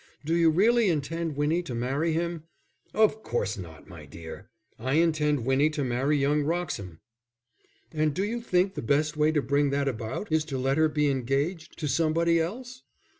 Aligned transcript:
"Do 0.25 0.33
you 0.35 0.49
really 0.49 0.89
intend 0.89 1.35
Winnie 1.37 1.61
to 1.61 1.75
marry 1.75 2.11
him?" 2.11 2.45
"Of 2.91 3.21
course 3.21 3.55
not, 3.55 3.87
my 3.87 4.07
dear. 4.07 4.49
I 4.79 4.95
intend 4.95 5.45
Winnie 5.45 5.69
to 5.69 5.83
marry 5.83 6.17
young 6.17 6.41
Wroxham." 6.43 7.01
"And 7.91 8.11
do 8.11 8.23
you 8.23 8.41
think 8.41 8.73
the 8.73 8.81
best 8.81 9.15
way 9.15 9.31
to 9.31 9.43
bring 9.43 9.69
that 9.69 9.87
about 9.87 10.31
is 10.31 10.43
to 10.45 10.57
let 10.57 10.79
her 10.79 10.89
be 10.89 11.07
engaged 11.09 11.77
to 11.77 11.87
somebody 11.87 12.39
else?" 12.39 12.81